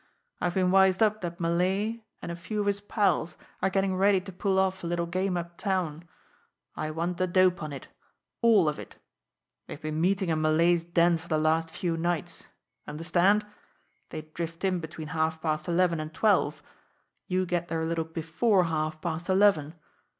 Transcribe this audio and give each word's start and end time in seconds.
I've 0.39 0.55
been 0.55 0.71
wised 0.71 1.03
up 1.03 1.21
that 1.21 1.39
Malay 1.39 2.01
and 2.23 2.31
a 2.31 2.35
few 2.35 2.59
of 2.61 2.65
his 2.65 2.81
pals 2.81 3.37
are 3.61 3.69
getting 3.69 3.95
ready 3.95 4.19
to 4.21 4.31
pull 4.31 4.57
off 4.57 4.83
a 4.83 4.87
little 4.87 5.05
game 5.05 5.37
uptown. 5.37 6.09
I 6.75 6.89
want 6.89 7.17
the 7.17 7.27
dope 7.27 7.61
on 7.61 7.71
it 7.71 7.87
all 8.41 8.67
of 8.67 8.79
it. 8.79 8.95
They've 9.67 9.79
been 9.79 10.01
meeting 10.01 10.29
in 10.29 10.41
Malay's 10.41 10.83
den 10.83 11.19
for 11.19 11.27
the 11.27 11.37
last 11.37 11.69
few 11.69 11.97
nights 11.97 12.47
understand? 12.87 13.45
They 14.09 14.23
drift 14.23 14.63
in 14.65 14.79
between 14.79 15.09
half 15.09 15.39
past 15.39 15.67
eleven 15.67 15.99
and 15.99 16.11
twelve 16.11 16.63
you 17.27 17.45
get 17.45 17.67
there 17.67 17.83
a 17.83 17.85
little 17.85 18.03
before 18.05 18.63
halfpast 18.63 19.29
eleven. 19.29 19.75